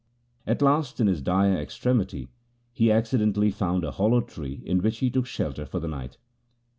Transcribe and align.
At 0.47 0.63
last 0.63 0.99
in 0.99 1.05
his 1.05 1.21
dire 1.21 1.55
extremity 1.55 2.29
he 2.73 2.91
accidentally 2.91 3.51
found 3.51 3.83
a 3.83 3.91
hollow 3.91 4.21
tree 4.21 4.63
in 4.65 4.81
which 4.81 4.97
he 4.97 5.11
took 5.11 5.27
shelter 5.27 5.67
for 5.67 5.79
the 5.79 5.87
night. 5.87 6.17